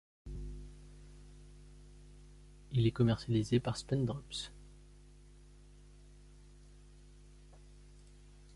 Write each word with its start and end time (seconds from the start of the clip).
Il 2.71 2.87
est 2.87 2.91
commercialisé 2.91 3.59
par 3.59 3.77
Spendrups. 3.77 4.51